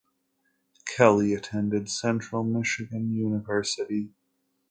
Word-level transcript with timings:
Kelly 0.83 1.31
attended 1.35 1.87
Central 1.87 2.43
Michigan 2.43 3.13
University. 3.13 4.09